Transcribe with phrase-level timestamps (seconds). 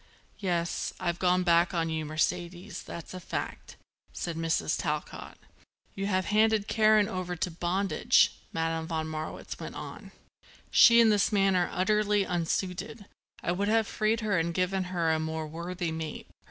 [0.39, 3.75] "Yes, I've gone back on you, Mercedes, that's a fact,"
[4.11, 4.75] said Mrs.
[4.81, 5.37] Talcott.
[5.93, 10.11] "You have handed Karen over to bondage," Madame von Marwitz went on.
[10.71, 13.05] "She and this man are utterly unsuited.
[13.43, 16.25] I would have freed her and given her to a more worthy mate."